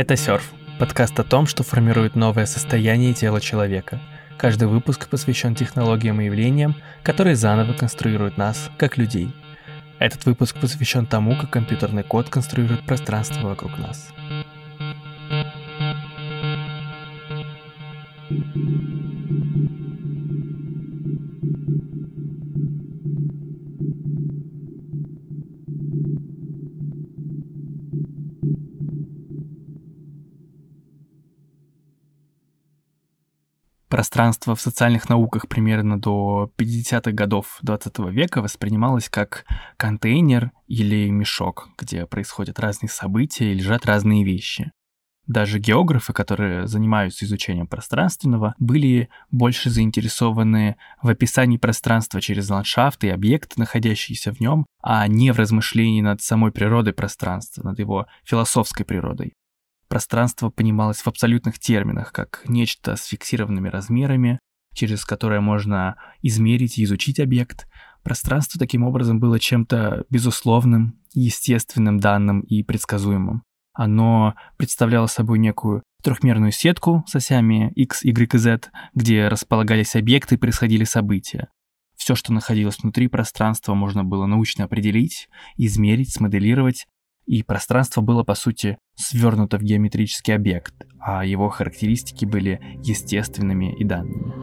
[0.00, 4.00] Это «Серф»— подкаст о том, что формирует новое состояние тела человека.
[4.40, 9.34] Каждый выпуск посвящен технологиям и явлениям, которые заново конструируют нас, как людей.
[9.98, 14.08] Этот выпуск посвящен тому, как компьютерный код конструирует пространство вокруг нас.
[33.90, 39.44] Пространство в социальных науках примерно до 50-х годов 20 века воспринималось как
[39.76, 44.70] контейнер или мешок, где происходят разные события и лежат разные вещи.
[45.26, 53.08] Даже географы, которые занимаются изучением пространственного, были больше заинтересованы в описании пространства через ландшафт и
[53.08, 58.86] объекты, находящиеся в нем, а не в размышлении над самой природой пространства, над его философской
[58.86, 59.34] природой.
[59.90, 64.38] Пространство понималось в абсолютных терминах, как нечто с фиксированными размерами,
[64.72, 67.66] через которое можно измерить и изучить объект.
[68.04, 73.42] Пространство таким образом было чем-то безусловным, естественным данным и предсказуемым.
[73.72, 78.60] Оно представляло собой некую трехмерную сетку с осями x, y и z,
[78.94, 81.48] где располагались объекты и происходили события.
[81.96, 86.86] Все, что находилось внутри пространства, можно было научно определить, измерить, смоделировать,
[87.30, 93.84] и пространство было, по сути, свернуто в геометрический объект, а его характеристики были естественными и
[93.84, 94.34] данными.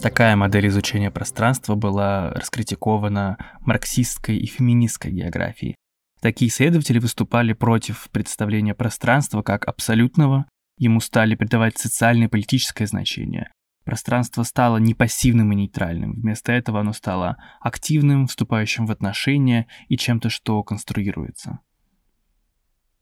[0.00, 5.74] Такая модель изучения пространства была раскритикована марксистской и феминистской географией,
[6.20, 10.46] Такие исследователи выступали против представления пространства как абсолютного,
[10.76, 13.50] ему стали придавать социальное и политическое значение.
[13.84, 19.96] Пространство стало не пассивным и нейтральным, вместо этого оно стало активным, вступающим в отношения и
[19.96, 21.60] чем-то, что конструируется.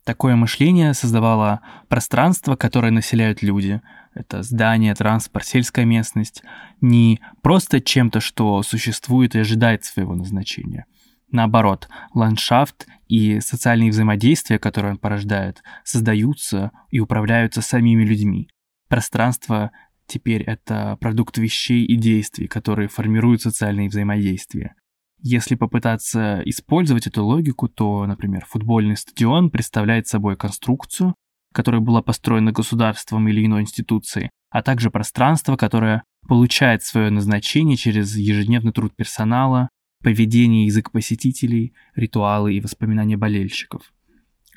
[0.04, 3.80] Такое мышление создавало пространство, которое населяют люди.
[4.14, 6.44] Это здание, транспорт, сельская местность.
[6.80, 10.84] Не просто чем-то, что существует и ожидает своего назначения–
[11.30, 18.48] Наоборот, ландшафт и социальные взаимодействия, которые он порождает, создаются и управляются самими людьми.
[18.88, 19.72] Пространство
[20.06, 24.74] теперь это продукт вещей и действий, которые формируют социальные взаимодействия.
[25.20, 31.14] Если попытаться использовать эту логику, то, например, футбольный стадион представляет собой конструкцию,
[31.52, 38.14] которая была построена государством или иной институцией, а также пространство, которое получает свое назначение через
[38.14, 39.68] ежедневный труд персонала,
[40.02, 43.92] поведение язык посетителей, ритуалы и воспоминания болельщиков.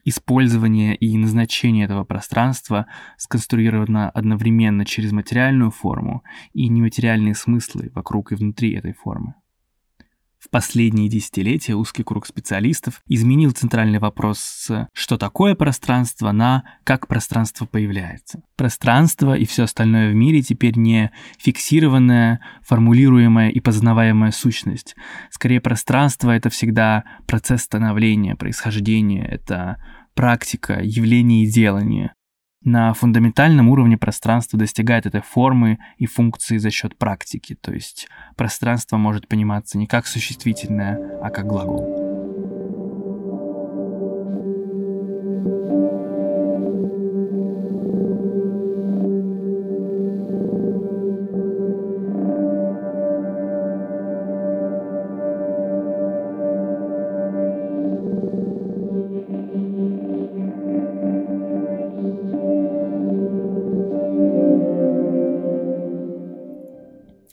[0.05, 6.23] Использование и назначение этого пространства сконструировано одновременно через материальную форму
[6.53, 9.35] и нематериальные смыслы вокруг и внутри этой формы.
[10.39, 17.07] В последние десятилетия узкий круг специалистов изменил центральный вопрос с «что такое пространство» на «как
[17.07, 18.41] пространство появляется».
[18.55, 24.95] Пространство и все остальное в мире теперь не фиксированная, формулируемая и познаваемая сущность.
[25.29, 29.75] Скорее, пространство— это всегда процесс становления, происхождения, это
[30.13, 32.13] практика, явление и делание.
[32.63, 38.97] На фундаментальном уровне пространство достигает этой формы и функции за счет практики, то есть пространство
[38.97, 41.98] может пониматься не как существительное, а как глагол.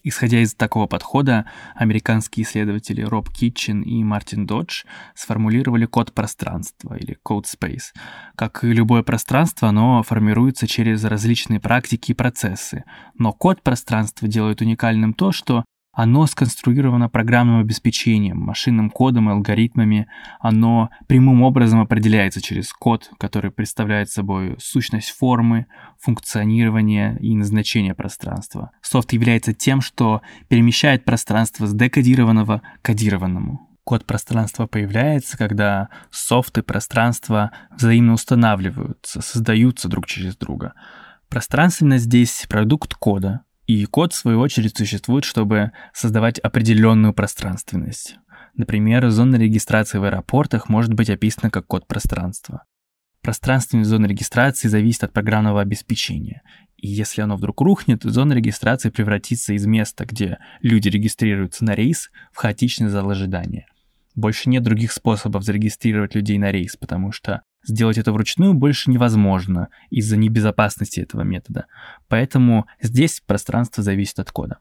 [0.08, 4.84] Исходя из такого подхода, американские исследователи Роб Китчен и Мартин Додж
[5.16, 7.92] сформулировали код пространства или code space.
[8.36, 12.84] Как и любое пространство, оно формируется через различные практики и процессы.
[13.18, 15.64] Но код пространства делает уникальным то, что
[15.96, 20.08] Оно сконструировано программным обеспечением, машинным кодом и алгоритмами.
[20.40, 25.64] Оно прямым образом определяется через код, который представляет собой сущность формы,
[25.98, 28.72] функционирование и назначение пространства.
[28.82, 33.66] Софт является тем, что перемещает пространство с декодированного к кодированному.
[33.82, 40.74] Код пространства появляется, когда софт и пространство взаимно устанавливаются, создаются друг через друга.
[41.30, 48.18] Пространственность здесь продукт кода, и код, в свою очередь, существует, чтобы создавать определенную пространственность.
[48.54, 52.64] Например, зона регистрации в аэропортах может быть описана как код пространства.
[53.22, 56.42] Пространственность зоны регистрации зависит от программного обеспечения.
[56.76, 62.10] И если оно вдруг рухнет, зона регистрации превратится из места, где люди регистрируются на рейс,
[62.32, 63.66] в хаотичный зал ожидания.
[64.14, 69.68] Больше нет других способов зарегистрировать людей на рейс, потому что Сделать это вручную больше невозможно
[69.90, 71.66] из-за небезопасности этого метода.
[72.08, 74.58] Поэтому здесь пространство зависит от кода.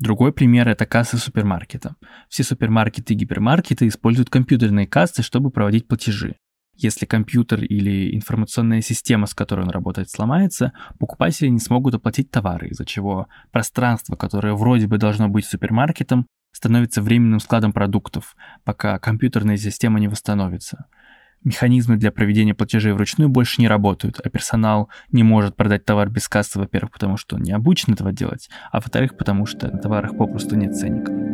[0.00, 1.94] Другой пример– это кассы супермаркета.
[2.28, 6.34] Все супермаркеты и гипермаркеты используют компьютерные кассы, чтобы проводить платежи.
[6.74, 12.70] Если компьютер или информационная система, с которой он работает, сломается, покупатели не смогут оплатить товары,
[12.70, 18.34] из-за чего пространство, которое вроде бы должно быть супермаркетом, становится временным складом продуктов,
[18.64, 20.86] пока компьютерная система не восстановится–
[21.44, 26.28] Механизмы для проведения платежей вручную больше не работают, а персонал не может продать товар без
[26.28, 30.16] кассы, во-первых, потому что он не обучен этого делать, а во-вторых, потому что на товарах
[30.16, 31.31] попросту нет ценников.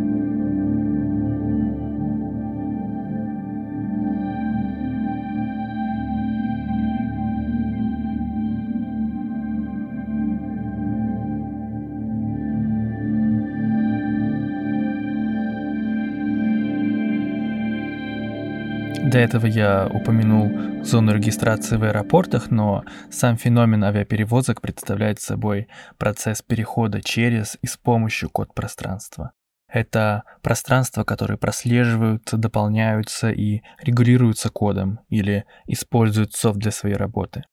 [19.05, 26.43] До этого я упомянул зону регистрации в аэропортах, но сам феномен авиаперевозок представляет собой процесс
[26.43, 29.33] перехода через и с помощью код пространства.
[29.71, 37.45] Это пространства, которые прослеживаются, дополняются и регулируются кодом или используют софт для своей работы.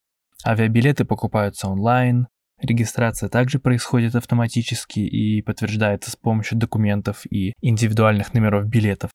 [0.46, 2.28] Авиабилеты покупаются онлайн,
[2.62, 9.12] регистрация также происходит автоматически и подтверждается с помощью документов и индивидуальных номеров билетов.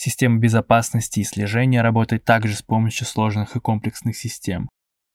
[0.00, 4.68] Система безопасности и слежения работает также с помощью сложных и комплексных систем.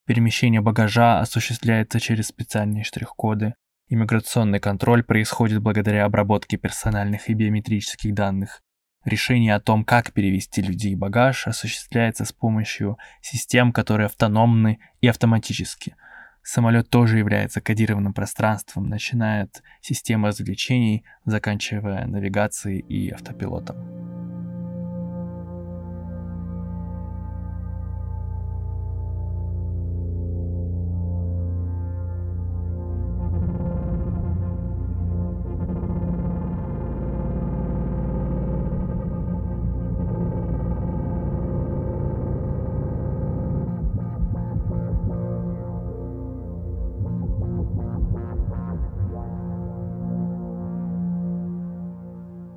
[0.06, 3.54] Перемещение багажа осуществляется через специальные штрих-коды.
[3.88, 8.60] Иммиграционный контроль происходит благодаря обработке персональных и биометрических данных.
[9.06, 15.08] Решение о том, как перевести людей и багаж, осуществляется с помощью систем, которые автономны и
[15.08, 15.96] автоматически.
[16.44, 24.33] Самолет тоже является кодированным пространством, начиная от системы развлечений, заканчивая навигацией и автопилотом.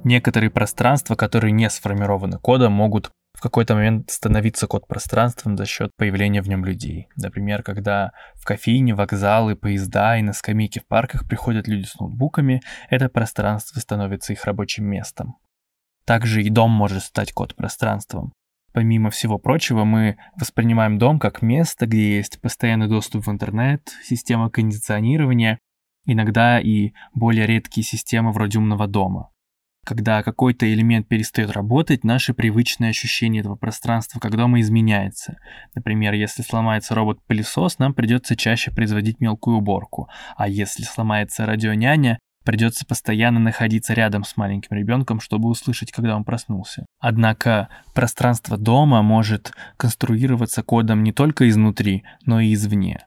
[0.06, 6.40] Некоторые пространства, которые не сформированы кодом, могут в какой-то момент становиться код-пространством за счет появления
[6.40, 7.08] в нем людей.
[7.16, 12.62] Например, когда в кофейне, вокзалы, поезда и на скамейке в парках приходят люди с ноутбуками,
[12.88, 15.36] это пространство становится их рабочим местом.
[16.06, 18.32] Также и дом может стать код-пространством.
[18.72, 24.50] Помимо всего прочего, мы воспринимаем дом как место, где есть постоянный доступ в интернет, система
[24.50, 25.58] кондиционирования,
[26.06, 29.30] иногда и более редкие системы вроде умного дома
[29.86, 35.36] когда какой-то элемент перестает работать, наши привычные ощущения этого пространства как дома изменяется.
[35.76, 42.84] Например, если сломается робот-пылесос, нам придется чаще производить мелкую уборку, а если сломается радионяня, придется
[42.84, 46.84] постоянно находиться рядом с маленьким ребенком, чтобы услышать, когда он проснулся.
[46.98, 53.06] Однако пространство дома может конструироваться кодом не только изнутри, но и извне.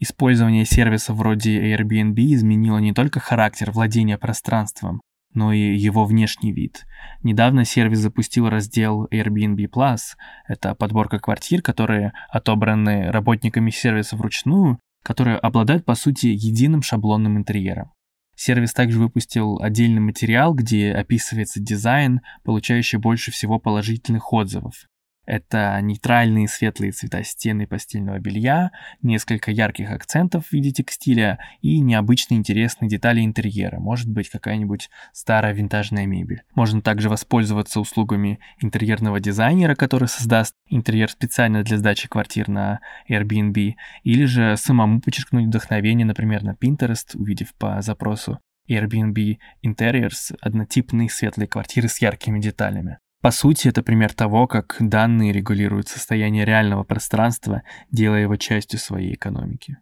[0.00, 5.00] Использование сервисов вроде Airbnb изменило не только характер владения пространством,
[5.34, 6.86] но и его внешний вид.
[7.22, 10.16] Недавно сервис запустил раздел Airbnb Plus.
[10.48, 17.92] Это подборка квартир, которые отобраны работниками сервиса вручную, которые обладают по сути единым шаблонным интерьером.
[18.36, 24.86] Сервис также выпустил отдельный материал, где описывается дизайн, получающий больше всего положительных отзывов.
[25.26, 32.38] Это нейтральные светлые цвета стены постельного белья, несколько ярких акцентов в виде текстиля и необычные
[32.38, 36.42] интересные детали интерьера, может быть какая-нибудь старая винтажная мебель.
[36.54, 43.74] Можно также воспользоваться услугами интерьерного дизайнера, который создаст интерьер специально для сдачи квартир на Airbnb,
[44.02, 48.38] или же самому подчеркнуть вдохновение, например, на Pinterest, увидев по запросу
[48.68, 52.98] Airbnb Interiors— однотипные светлые квартиры с яркими деталями.
[53.24, 59.14] По сути, это пример того, как данные регулируют состояние реального пространства, делая его частью своей
[59.14, 59.78] экономики.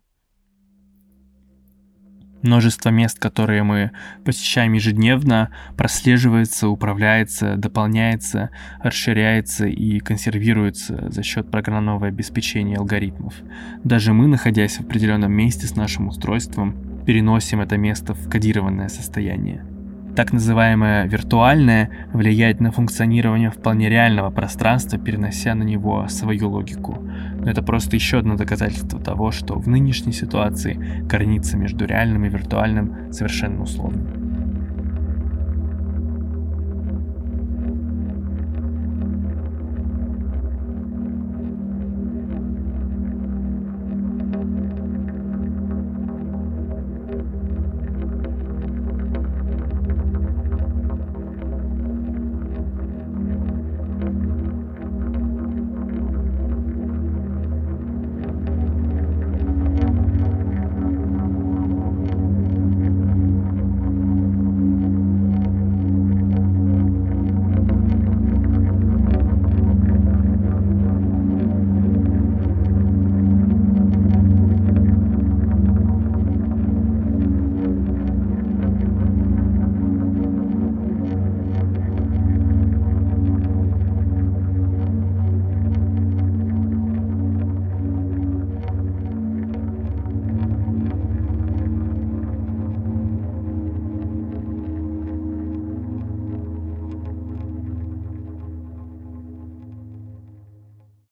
[2.42, 3.90] Множество мест, которые мы
[4.24, 13.34] посещаем ежедневно, прослеживается, управляется, дополняется, расширяется и консервируется за счет программного обеспечения алгоритмов.
[13.82, 19.66] Даже мы, находясь в определенном месте с нашим устройством, переносим это место в кодированное состояние.
[20.14, 26.98] Так называемое виртуальное влияет на функционирование вполне реального пространства, перенося на него свою логику.
[27.40, 32.28] Но это просто еще одно доказательство того, что в нынешней ситуации граница между реальным и
[32.28, 34.21] виртуальным совершенно условна.